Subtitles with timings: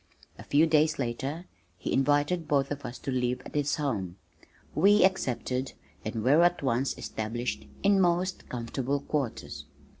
[0.39, 1.45] A few days later
[1.77, 4.17] he invited both of us to live at his home.
[4.73, 9.65] We accepted and were at once established in most comfortable quarters.